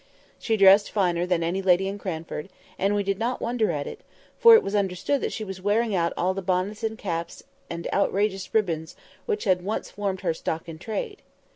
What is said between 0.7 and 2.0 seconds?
finer than any lady in